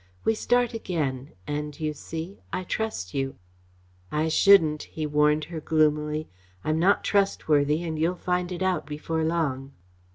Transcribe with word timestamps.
We 0.25 0.33
start 0.33 0.73
again, 0.73 1.33
and 1.45 1.79
you 1.79 1.93
see 1.93 2.39
I 2.51 2.63
trust 2.63 3.13
you." 3.13 3.35
"I 4.11 4.29
shouldn't," 4.29 4.81
he 4.89 5.05
warned 5.05 5.43
her 5.53 5.61
gloomily. 5.61 6.27
"I'm 6.63 6.79
not 6.79 7.03
trustworthy, 7.03 7.83
and 7.83 7.99
you'll 7.99 8.15
find 8.15 8.51
it 8.51 8.63
out 8.63 8.87
before 8.87 9.23
long." 9.23 9.73